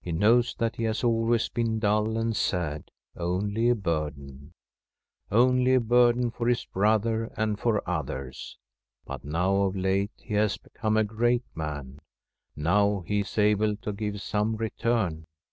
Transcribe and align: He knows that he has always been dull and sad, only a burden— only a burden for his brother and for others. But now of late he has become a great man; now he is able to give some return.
He 0.00 0.12
knows 0.12 0.54
that 0.60 0.76
he 0.76 0.84
has 0.84 1.02
always 1.02 1.48
been 1.48 1.80
dull 1.80 2.16
and 2.16 2.36
sad, 2.36 2.92
only 3.16 3.68
a 3.68 3.74
burden— 3.74 4.52
only 5.32 5.74
a 5.74 5.80
burden 5.80 6.30
for 6.30 6.46
his 6.46 6.64
brother 6.64 7.32
and 7.36 7.58
for 7.58 7.82
others. 7.84 8.58
But 9.06 9.24
now 9.24 9.62
of 9.62 9.74
late 9.74 10.12
he 10.18 10.34
has 10.34 10.56
become 10.56 10.96
a 10.96 11.02
great 11.02 11.42
man; 11.56 11.98
now 12.54 13.00
he 13.08 13.22
is 13.22 13.36
able 13.36 13.74
to 13.78 13.92
give 13.92 14.22
some 14.22 14.54
return. 14.54 15.24